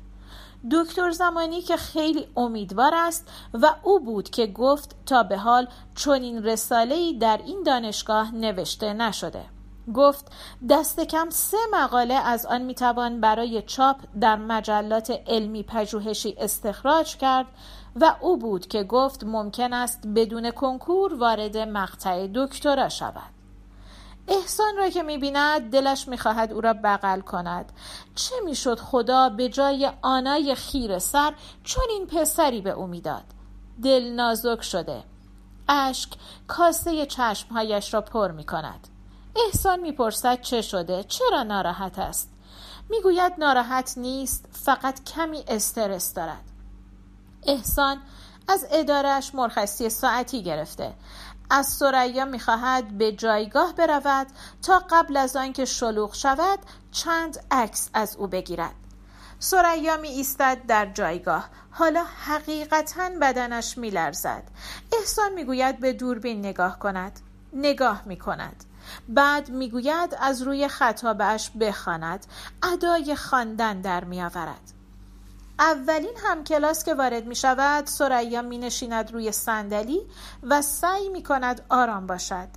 دکتر 0.71 1.11
زمانی 1.11 1.61
که 1.61 1.77
خیلی 1.77 2.27
امیدوار 2.37 2.91
است 2.95 3.31
و 3.53 3.75
او 3.83 3.99
بود 3.99 4.29
که 4.29 4.47
گفت 4.47 4.95
تا 5.05 5.23
به 5.23 5.37
حال 5.37 5.67
چنین 5.95 6.43
رساله‌ای 6.43 7.13
در 7.13 7.39
این 7.45 7.63
دانشگاه 7.63 8.35
نوشته 8.35 8.93
نشده. 8.93 9.45
گفت 9.93 10.31
دست 10.69 10.99
کم 10.99 11.29
سه 11.29 11.57
مقاله 11.71 12.13
از 12.13 12.45
آن 12.45 12.61
می‌توان 12.61 13.21
برای 13.21 13.61
چاپ 13.61 13.97
در 14.21 14.35
مجلات 14.35 15.11
علمی 15.27 15.63
پژوهشی 15.63 16.35
استخراج 16.37 17.17
کرد 17.17 17.47
و 17.95 18.15
او 18.21 18.37
بود 18.37 18.67
که 18.67 18.83
گفت 18.83 19.23
ممکن 19.23 19.73
است 19.73 20.07
بدون 20.15 20.51
کنکور 20.51 21.13
وارد 21.13 21.57
مقطع 21.57 22.27
دکترا 22.35 22.89
شود. 22.89 23.33
احسان 24.27 24.77
را 24.77 24.89
که 24.89 25.03
می‌بیند 25.03 25.71
دلش 25.71 26.07
می‌خواهد 26.07 26.53
او 26.53 26.61
را 26.61 26.73
بغل 26.73 27.21
کند. 27.21 27.71
چه 28.15 28.35
می‌شد 28.45 28.79
خدا 28.79 29.29
به 29.29 29.49
جای 29.49 29.91
آنای 30.01 30.55
خیر 30.55 30.99
سر 30.99 31.33
چون 31.63 31.85
این 31.89 32.07
پسری 32.07 32.61
به 32.61 32.69
او 32.69 32.87
می‌داد؟ 32.87 33.23
دل 33.83 34.13
نازک 34.13 34.61
شده. 34.61 35.03
اشک 35.69 36.09
کاسه 36.47 37.05
چشمهایش 37.05 37.93
را 37.93 38.01
پر 38.01 38.31
می 38.31 38.43
کند 38.43 38.87
احسان 39.35 39.79
می‌پرسد 39.79 40.41
چه 40.41 40.61
شده؟ 40.61 41.03
چرا 41.03 41.43
ناراحت 41.43 41.99
است؟ 41.99 42.29
می‌گوید 42.89 43.33
ناراحت 43.37 43.93
نیست 43.97 44.45
فقط 44.51 45.03
کمی 45.03 45.43
استرس 45.47 46.13
دارد. 46.13 46.43
احسان 47.47 48.01
از 48.47 48.67
ادارش 48.71 49.35
مرخصی 49.35 49.89
ساعتی 49.89 50.43
گرفته. 50.43 50.93
از 51.49 51.67
سریا 51.67 52.25
می‌خواهد 52.25 52.97
به 52.97 53.11
جایگاه 53.11 53.73
برود 53.73 54.27
تا 54.61 54.83
قبل 54.89 55.17
از 55.17 55.35
آنکه 55.35 55.65
شلوغ 55.65 56.15
شود 56.15 56.59
چند 56.91 57.39
عکس 57.51 57.89
از 57.93 58.15
او 58.15 58.27
بگیرد. 58.27 58.75
سریا 59.39 59.97
می 59.97 60.09
ایستد 60.09 60.57
در 60.67 60.85
جایگاه. 60.85 61.49
حالا 61.71 62.03
حقیقتا 62.25 63.09
بدنش 63.21 63.77
می 63.77 63.89
لرزد 63.89 64.43
احسان 64.99 65.33
می 65.33 65.43
گوید 65.43 65.79
به 65.79 65.93
دوربین 65.93 66.39
نگاه 66.39 66.79
کند. 66.79 67.19
نگاه 67.53 68.01
می 68.05 68.17
کند 68.17 68.63
بعد 69.09 69.49
می‌گوید 69.49 70.17
از 70.19 70.41
روی 70.41 70.67
خطابش 70.67 71.51
بخواند 71.59 72.25
ادای 72.63 73.15
خواندن 73.15 73.81
در 73.81 74.03
میآورد. 74.03 74.73
اولین 75.59 76.17
هم 76.25 76.43
کلاس 76.43 76.83
که 76.83 76.93
وارد 76.93 77.25
می 77.25 77.35
شود 77.35 77.85
سریا 77.85 78.41
می 78.41 78.57
نشیند 78.57 79.11
روی 79.11 79.31
صندلی 79.31 80.01
و 80.43 80.61
سعی 80.61 81.09
می 81.09 81.23
کند 81.23 81.65
آرام 81.69 82.07
باشد. 82.07 82.47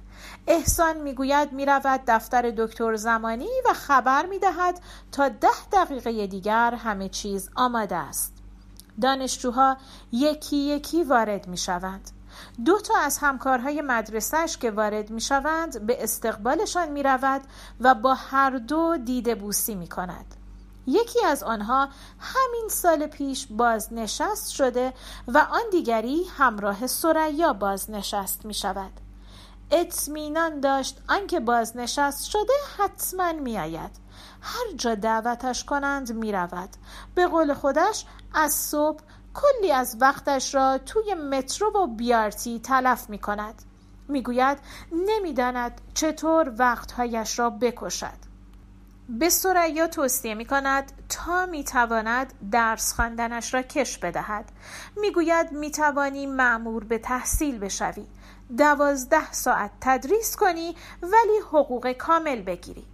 احسان 0.47 0.97
می‌گوید 0.97 1.53
می‌رود 1.53 2.01
دفتر 2.07 2.51
دکتر 2.57 2.97
زمانی 2.97 3.49
و 3.71 3.75
خبر 3.75 4.27
می‌دهد 4.27 4.81
تا 5.13 5.29
ده 5.29 5.49
دقیقه 5.73 6.27
دیگر 6.27 6.75
همه 6.75 7.09
چیز 7.09 7.51
آماده 7.55 7.97
است. 7.97 8.35
دانشجوها 9.01 9.77
یکی 10.13 10.57
یکی 10.57 11.05
وارد 11.05 11.49
می 11.49 11.57
شوند 11.57 12.11
دو 12.65 12.81
تا 12.81 12.95
از 12.99 13.19
همکارهای 13.19 13.83
مدرسهش 13.83 14.57
که 14.57 14.71
وارد 14.71 15.11
می 15.11 15.21
شوند 15.21 15.87
به 15.87 16.03
استقبالشان 16.03 16.89
می 16.89 17.03
رود 17.03 17.43
و 17.81 17.95
با 17.95 18.15
هر 18.15 18.51
دو 18.51 18.97
دیده 18.97 19.35
بوسی 19.35 19.75
می 19.75 19.89
کند 19.89 20.35
یکی 20.87 21.25
از 21.25 21.43
آنها 21.43 21.89
همین 22.19 22.69
سال 22.69 23.07
پیش 23.07 23.47
بازنشست 23.51 24.51
شده 24.51 24.93
و 25.29 25.39
آن 25.39 25.63
دیگری 25.71 26.25
همراه 26.37 26.87
سریا 26.87 27.53
بازنشست 27.53 28.45
می 28.45 28.55
شود 28.55 28.93
اطمینان 29.71 30.61
داشت 30.61 31.03
آنکه 31.09 31.41
بازنشست 31.41 32.25
شده 32.25 32.53
حتما 32.79 33.33
میآید. 33.33 33.91
هر 34.41 34.73
جا 34.77 34.95
دعوتش 34.95 35.65
کنند 35.65 36.13
می‌رود. 36.13 36.69
به 37.15 37.27
قول 37.27 37.55
خودش 37.55 38.07
از 38.35 38.53
صبح 38.53 39.01
کلی 39.35 39.73
از 39.73 39.97
وقتش 40.01 40.55
را 40.55 40.79
توی 40.79 41.15
مترو 41.15 41.73
و 41.73 41.87
بیارتی 41.87 42.61
تلف 42.61 43.11
می 43.11 43.19
کند 43.19 43.63
می‌گوید 44.09 44.59
نمی‌داند 44.93 45.81
چطور 45.95 46.55
وقتهایش 46.59 47.39
را 47.39 47.51
بکشد. 47.51 48.33
به 49.09 49.29
سریا 49.29 49.87
توصیه 49.89 50.35
می 50.35 50.45
کند 50.45 50.93
تا 51.09 51.47
می 51.47 51.65
تواند 51.65 52.35
درس 52.51 52.93
خواندنش 52.93 53.55
را 53.55 53.63
کش 53.63 53.99
بدهد. 53.99 54.45
می‌گوید 54.97 55.53
می 55.53 55.71
توانی 55.71 56.27
معمور 56.27 56.85
به 56.85 56.99
تحصیل 56.99 57.59
بشوی. 57.59 58.07
دوازده 58.59 59.33
ساعت 59.33 59.71
تدریس 59.81 60.37
کنی 60.37 60.77
ولی 61.03 61.39
حقوق 61.53 61.93
کامل 61.93 62.43
بگیری. 62.43 62.92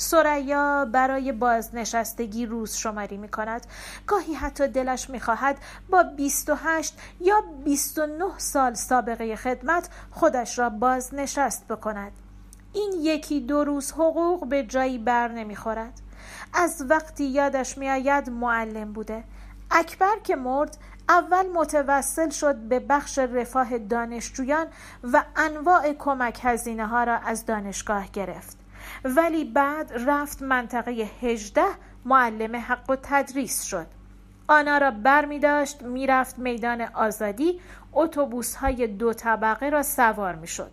سریا 0.00 0.84
برای 0.84 1.32
بازنشستگی 1.32 2.46
روز 2.46 2.76
شماری 2.76 3.16
می 3.16 3.28
کند 3.28 3.66
گاهی 4.06 4.34
حتی 4.34 4.68
دلش 4.68 5.10
می 5.10 5.20
خواهد 5.20 5.58
با 5.90 6.02
28 6.02 6.98
یا 7.20 7.40
29 7.64 8.24
سال 8.38 8.74
سابقه 8.74 9.36
خدمت 9.36 9.88
خودش 10.10 10.58
را 10.58 10.70
بازنشست 10.70 11.68
بکند. 11.68 12.12
این 12.72 12.92
یکی 13.00 13.40
دو 13.40 13.64
روز 13.64 13.92
حقوق 13.92 14.48
به 14.48 14.62
جایی 14.62 14.98
بر 14.98 15.28
نمی 15.28 15.56
خورد 15.56 16.00
از 16.54 16.84
وقتی 16.88 17.24
یادش 17.24 17.78
می 17.78 17.90
آید 17.90 18.30
معلم 18.30 18.92
بوده. 18.92 19.24
اکبر 19.70 20.18
که 20.24 20.36
مرد 20.36 20.76
اول 21.08 21.46
متوسل 21.54 22.30
شد 22.30 22.56
به 22.56 22.80
بخش 22.80 23.18
رفاه 23.18 23.78
دانشجویان 23.78 24.66
و 25.12 25.24
انواع 25.36 25.92
کمک 25.92 26.40
هزینه 26.42 26.86
ها 26.86 27.04
را 27.04 27.16
از 27.18 27.46
دانشگاه 27.46 28.08
گرفت. 28.12 28.59
ولی 29.04 29.44
بعد 29.44 29.92
رفت 30.06 30.42
منطقه 30.42 30.90
هجده 31.22 31.66
معلم 32.04 32.56
حق 32.56 32.90
و 32.90 32.96
تدریس 33.02 33.62
شد. 33.62 33.86
آنها 34.48 34.78
را 34.78 34.90
بر 34.90 35.24
می 35.24 35.38
داشت 35.38 35.82
می 35.82 36.06
رفت 36.06 36.38
میدان 36.38 36.80
آزادی 36.80 37.60
اتوبوس 37.92 38.54
های 38.54 38.86
دو 38.86 39.12
طبقه 39.12 39.70
را 39.70 39.82
سوار 39.82 40.34
می 40.34 40.46
شد. 40.46 40.70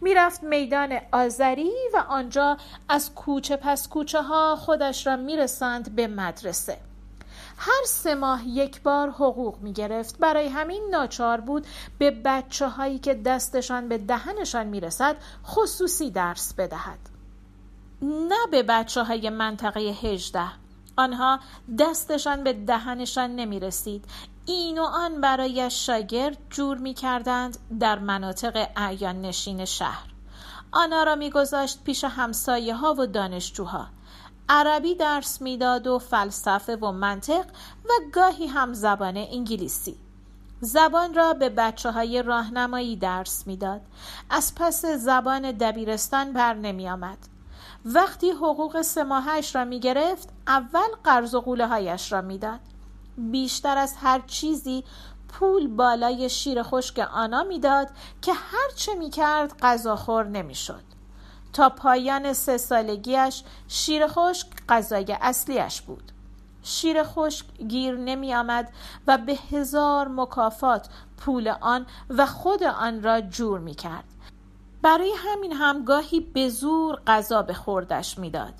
می 0.00 0.14
رفت 0.14 0.42
میدان 0.42 0.98
آذری 1.12 1.72
و 1.94 2.04
آنجا 2.08 2.56
از 2.88 3.14
کوچه 3.14 3.56
پس 3.56 3.88
کوچه 3.88 4.22
ها 4.22 4.56
خودش 4.56 5.06
را 5.06 5.16
می 5.16 5.36
رسند 5.36 5.96
به 5.96 6.06
مدرسه. 6.06 6.78
هر 7.58 7.84
سه 7.84 8.14
ماه 8.14 8.48
یک 8.48 8.82
بار 8.82 9.10
حقوق 9.10 9.58
می 9.60 9.72
گرفت. 9.72 10.18
برای 10.18 10.48
همین 10.48 10.88
ناچار 10.90 11.40
بود 11.40 11.66
به 11.98 12.10
بچه 12.10 12.68
هایی 12.68 12.98
که 12.98 13.14
دستشان 13.14 13.88
به 13.88 13.98
دهنشان 13.98 14.66
می 14.66 14.80
رسد 14.80 15.16
خصوصی 15.44 16.10
درس 16.10 16.54
بدهد. 16.54 17.07
نه 18.02 18.46
به 18.50 18.62
بچه 18.62 19.02
های 19.02 19.30
منطقه 19.30 19.80
هجده. 19.80 20.48
آنها 20.96 21.40
دستشان 21.78 22.44
به 22.44 22.52
دهنشان 22.52 23.36
نمی 23.36 23.60
رسید 23.60 24.04
این 24.46 24.78
و 24.78 24.82
آن 24.82 25.20
برای 25.20 25.70
شاگرد 25.70 26.38
جور 26.50 26.78
می 26.78 26.94
کردند 26.94 27.58
در 27.80 27.98
مناطق 27.98 28.68
اعیان 28.76 29.20
نشین 29.20 29.64
شهر. 29.64 30.06
آنها 30.72 31.02
را 31.02 31.14
میگذاشت 31.14 31.84
پیش 31.84 32.04
همسایه 32.04 32.74
ها 32.74 32.94
و 32.98 33.06
دانشجوها. 33.06 33.86
عربی 34.48 34.94
درس 34.94 35.42
می‌داد 35.42 35.86
و 35.86 35.98
فلسفه 35.98 36.76
و 36.76 36.92
منطق 36.92 37.44
و 37.84 37.90
گاهی 38.12 38.46
هم 38.46 38.72
زبان 38.72 39.16
انگلیسی. 39.16 39.96
زبان 40.60 41.14
را 41.14 41.32
به 41.32 41.48
بچه 41.48 41.90
های 41.90 42.22
راهنمایی 42.22 42.96
درس 42.96 43.46
می‌داد. 43.46 43.80
از 44.30 44.54
پس 44.54 44.84
زبان 44.84 45.50
دبیرستان 45.52 46.32
بر 46.32 46.54
نمی 46.54 46.88
آمد 46.88 47.18
وقتی 47.84 48.30
حقوق 48.30 48.82
سماهش 48.82 49.54
را 49.54 49.64
می 49.64 49.80
گرفت 49.80 50.28
اول 50.46 50.88
قرض 51.04 51.34
و 51.34 51.40
قوله 51.40 51.66
هایش 51.66 52.12
را 52.12 52.20
می‌داد. 52.20 52.60
بیشتر 53.18 53.78
از 53.78 53.94
هر 53.96 54.20
چیزی 54.26 54.84
پول 55.28 55.66
بالای 55.66 56.30
شیر 56.30 56.62
خشک 56.62 56.98
آنا 56.98 57.42
می‌داد 57.42 57.88
که 58.22 58.32
هرچه 58.32 58.94
می 58.94 59.10
کرد 59.10 59.58
غذاخور 59.62 60.26
نمی 60.26 60.54
شد 60.54 60.82
تا 61.52 61.68
پایان 61.68 62.32
سه 62.32 62.58
سالگیش 62.58 63.42
شیر 63.68 64.06
خشک 64.06 64.46
غذای 64.68 65.16
اصلیش 65.20 65.80
بود. 65.80 66.12
شیر 66.62 67.02
خشک 67.02 67.46
گیر 67.68 67.96
نمی 67.96 68.34
آمد 68.34 68.72
و 69.06 69.18
به 69.18 69.38
هزار 69.50 70.08
مکافات 70.08 70.88
پول 71.16 71.48
آن 71.60 71.86
و 72.10 72.26
خود 72.26 72.62
آن 72.62 73.02
را 73.02 73.20
جور 73.20 73.58
می 73.60 73.74
کرد 73.74 74.04
برای 74.82 75.12
همین 75.16 75.52
هم 75.52 75.84
گاهی 75.84 76.20
به 76.20 76.48
زور 76.48 77.00
غذا 77.06 77.42
به 77.42 77.54
خوردش 77.54 78.18
می‌داد. 78.18 78.54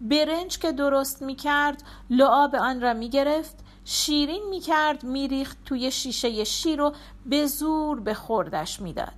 برنج 0.00 0.58
که 0.58 0.72
درست 0.72 1.22
می 1.22 1.34
کرد 1.34 1.82
لعاب 2.10 2.54
آن 2.54 2.80
را 2.80 2.94
می 2.94 3.10
گرفت 3.10 3.56
شیرین 3.84 4.48
می 4.50 4.60
کرد 4.60 5.04
می 5.04 5.28
ریخت 5.28 5.58
توی 5.64 5.90
شیشه 5.90 6.44
شیر 6.44 6.80
و 6.80 6.92
به 7.26 7.46
زور 7.46 8.00
به 8.00 8.14
خوردش 8.14 8.80
می‌داد. 8.80 9.12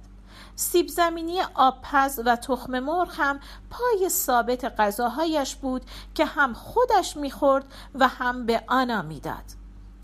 سیب 0.54 0.88
زمینی 0.88 1.40
آبپز 1.54 2.20
و 2.26 2.36
تخم 2.36 2.78
مرغ 2.78 3.10
هم 3.12 3.40
پای 3.70 4.08
ثابت 4.08 4.64
غذاهایش 4.80 5.54
بود 5.54 5.82
که 6.14 6.24
هم 6.24 6.54
خودش 6.54 7.16
می‌خورد 7.16 7.64
و 7.94 8.08
هم 8.08 8.46
به 8.46 8.64
آنا 8.68 9.02
می‌داد. 9.02 9.44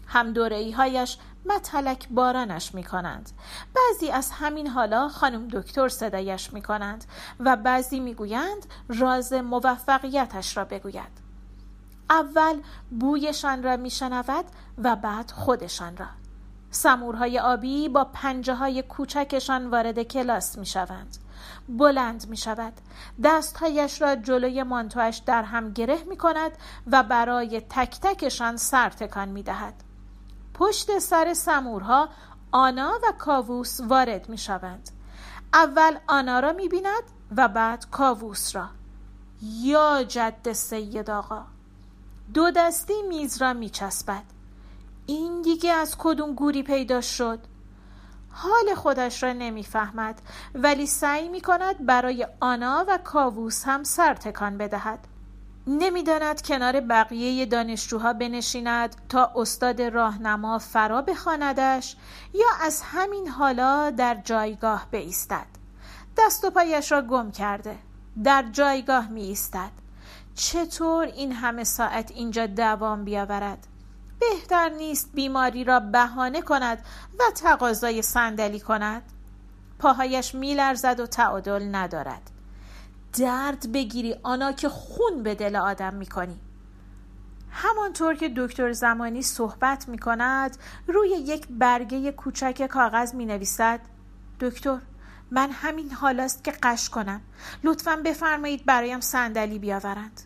هم 0.06 0.32
دورهی 0.32 0.70
هایش 0.72 1.18
متلک 1.46 2.08
بارانش 2.08 2.74
می 2.74 2.84
کنند. 2.84 3.30
بعضی 3.74 4.10
از 4.10 4.30
همین 4.30 4.66
حالا 4.66 5.08
خانم 5.08 5.48
دکتر 5.48 5.88
صدایش 5.88 6.52
می 6.52 6.62
کنند 6.62 7.04
و 7.40 7.56
بعضی 7.56 8.00
می 8.00 8.14
گویند 8.14 8.66
راز 8.88 9.32
موفقیتش 9.32 10.56
را 10.56 10.64
بگوید. 10.64 11.22
اول 12.10 12.60
بویشان 12.90 13.62
را 13.62 13.76
می 13.76 13.90
شنود 13.90 14.44
و 14.78 14.96
بعد 14.96 15.30
خودشان 15.30 15.96
را. 15.96 16.06
سمورهای 16.70 17.38
آبی 17.38 17.88
با 17.88 18.04
پنجه 18.04 18.54
های 18.54 18.82
کوچکشان 18.82 19.70
وارد 19.70 20.02
کلاس 20.02 20.58
می 20.58 20.66
شوند. 20.66 21.16
بلند 21.68 22.28
می 22.28 22.36
شود. 22.36 22.72
دستهایش 23.24 24.02
را 24.02 24.16
جلوی 24.16 24.62
مانتوش 24.62 25.16
در 25.16 25.42
هم 25.42 25.72
گره 25.72 26.04
می 26.04 26.16
کند 26.16 26.52
و 26.86 27.02
برای 27.02 27.60
تک 27.60 28.00
تکشان 28.00 28.56
سر 28.56 28.90
تکان 28.90 29.28
می 29.28 29.42
دهد. 29.42 29.81
پشت 30.62 30.98
سر 30.98 31.34
سمورها 31.34 32.08
آنا 32.52 32.92
و 33.02 33.12
کاووس 33.18 33.80
وارد 33.80 34.28
می 34.28 34.38
شوند. 34.38 34.90
اول 35.54 35.96
آنا 36.06 36.40
را 36.40 36.52
می 36.52 36.68
بیند 36.68 37.02
و 37.36 37.48
بعد 37.48 37.90
کاووس 37.90 38.56
را. 38.56 38.68
یا 39.42 40.04
جد 40.04 40.52
سید 40.52 41.10
آقا 41.10 41.44
دو 42.34 42.50
دستی 42.50 43.02
میز 43.08 43.42
را 43.42 43.52
می 43.52 43.70
چسبد. 43.70 44.22
این 45.06 45.42
دیگه 45.42 45.72
از 45.72 45.96
کدوم 45.98 46.34
گوری 46.34 46.62
پیدا 46.62 47.00
شد 47.00 47.38
حال 48.30 48.74
خودش 48.76 49.22
را 49.22 49.32
نمی‌فهمد 49.32 50.22
ولی 50.54 50.86
سعی 50.86 51.28
می 51.28 51.40
کند 51.40 51.86
برای 51.86 52.26
آنا 52.40 52.84
و 52.88 52.98
کاووس 53.04 53.64
هم 53.64 53.84
سر 53.84 54.14
تکان 54.14 54.58
بدهد 54.58 54.98
نمی‌داند 55.66 56.42
کنار 56.42 56.80
بقیه 56.80 57.46
دانشجوها 57.46 58.12
بنشیند 58.12 58.96
تا 59.08 59.32
استاد 59.36 59.82
راهنما 59.82 60.58
فرا 60.58 61.02
بخواندش 61.02 61.96
یا 62.34 62.46
از 62.60 62.82
همین 62.84 63.28
حالا 63.28 63.90
در 63.90 64.14
جایگاه 64.24 64.86
بایستد. 64.92 65.46
دست 66.18 66.44
و 66.44 66.50
پایش 66.50 66.92
را 66.92 67.02
گم 67.02 67.30
کرده 67.30 67.78
در 68.24 68.44
جایگاه 68.52 69.08
می 69.08 69.22
ایستد 69.22 69.70
چطور 70.34 71.04
این 71.06 71.32
همه 71.32 71.64
ساعت 71.64 72.10
اینجا 72.10 72.46
دوام 72.46 73.04
بیاورد؟ 73.04 73.66
بهتر 74.20 74.68
نیست 74.68 75.10
بیماری 75.14 75.64
را 75.64 75.80
بهانه 75.80 76.42
کند 76.42 76.78
و 77.18 77.22
تقاضای 77.36 78.02
صندلی 78.02 78.60
کند. 78.60 79.02
پاهایش 79.78 80.34
میلرزد 80.34 81.00
و 81.00 81.06
تعادل 81.06 81.74
ندارد. 81.74 82.31
درد 83.18 83.72
بگیری 83.72 84.14
آنا 84.22 84.52
که 84.52 84.68
خون 84.68 85.22
به 85.22 85.34
دل 85.34 85.56
آدم 85.56 85.94
می‌کنی. 85.94 86.40
همانطور 87.50 88.14
که 88.14 88.32
دکتر 88.36 88.72
زمانی 88.72 89.22
صحبت 89.22 89.88
می 89.88 89.98
کند 89.98 90.56
روی 90.86 91.08
یک 91.08 91.46
برگه 91.50 92.12
کوچک 92.12 92.66
کاغذ 92.66 93.14
می 93.14 93.26
نویسد 93.26 93.80
دکتر 94.40 94.78
من 95.30 95.50
همین 95.50 95.90
حالاست 95.90 96.44
که 96.44 96.50
قش 96.62 96.90
کنم. 96.90 97.20
لطفا 97.64 97.96
بفرمایید 98.04 98.66
برایم 98.66 99.00
صندلی 99.00 99.58
بیاورند. 99.58 100.20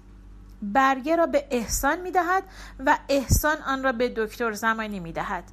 برگه 0.62 1.16
را 1.16 1.26
به 1.26 1.46
احسان 1.50 2.00
می 2.00 2.10
دهد 2.10 2.42
و 2.86 2.98
احسان 3.08 3.56
آن 3.66 3.82
را 3.82 3.92
به 3.92 4.14
دکتر 4.16 4.52
زمانی 4.52 5.00
می 5.00 5.12
دهد 5.12 5.44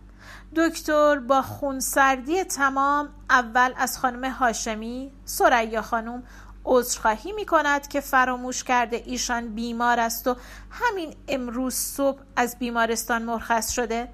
دکتر 0.55 1.19
با 1.19 1.41
خونسردی 1.41 2.43
تمام 2.43 3.09
اول 3.29 3.73
از 3.77 3.97
خانم 3.99 4.31
هاشمی 4.31 5.11
سریا 5.25 5.81
خانم 5.81 6.23
عذرخواهی 6.65 7.31
می 7.31 7.45
کند 7.45 7.87
که 7.87 8.01
فراموش 8.01 8.63
کرده 8.63 9.03
ایشان 9.05 9.55
بیمار 9.55 9.99
است 9.99 10.27
و 10.27 10.35
همین 10.71 11.15
امروز 11.27 11.73
صبح 11.73 12.19
از 12.35 12.59
بیمارستان 12.59 13.23
مرخص 13.23 13.71
شده 13.71 14.09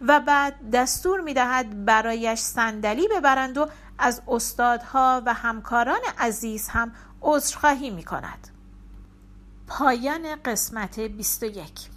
و 0.00 0.20
بعد 0.20 0.70
دستور 0.72 1.20
می 1.20 1.34
دهد 1.34 1.84
برایش 1.84 2.38
صندلی 2.40 3.08
ببرند 3.08 3.58
و 3.58 3.68
از 3.98 4.22
استادها 4.28 5.22
و 5.26 5.34
همکاران 5.34 6.00
عزیز 6.18 6.68
هم 6.68 6.92
عذرخواهی 7.22 7.90
می 7.90 8.02
کند 8.02 8.48
پایان 9.66 10.36
قسمت 10.44 11.00
21 11.00 11.93